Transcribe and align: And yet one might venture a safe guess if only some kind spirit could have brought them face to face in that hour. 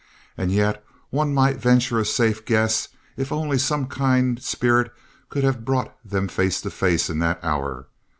And 0.35 0.51
yet 0.51 0.83
one 1.11 1.31
might 1.31 1.57
venture 1.57 1.99
a 1.99 2.05
safe 2.05 2.43
guess 2.45 2.87
if 3.17 3.31
only 3.31 3.59
some 3.59 3.85
kind 3.85 4.41
spirit 4.41 4.91
could 5.29 5.43
have 5.43 5.63
brought 5.63 5.95
them 6.03 6.27
face 6.27 6.59
to 6.61 6.71
face 6.71 7.07
in 7.07 7.19
that 7.19 7.39
hour. 7.43 7.85